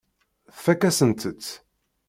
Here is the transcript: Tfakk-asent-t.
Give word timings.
Tfakk-asent-t. 0.55 1.45